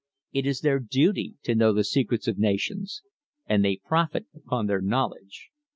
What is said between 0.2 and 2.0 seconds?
It is their duty to know the